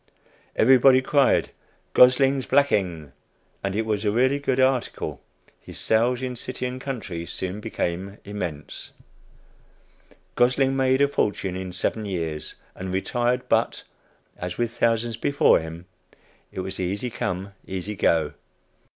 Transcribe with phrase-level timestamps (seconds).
[0.55, 1.51] Everybody tried
[1.93, 3.11] "Gosling's Blacking;"
[3.63, 5.21] and as it was a really good article,
[5.59, 8.93] his sales in city and country soon became immense;
[10.33, 13.83] Gosling made a fortune in seven years, and retired but,
[14.37, 15.85] as with thousands before him,
[16.51, 18.33] it was "easy come easy go."